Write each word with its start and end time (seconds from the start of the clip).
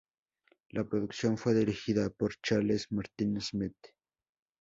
La 0.71 0.83
producción 0.83 1.37
fue 1.37 1.53
dirigida 1.53 2.09
por 2.09 2.33
Charles 2.41 2.87
Martin 2.91 3.39
Smith. 3.39 3.77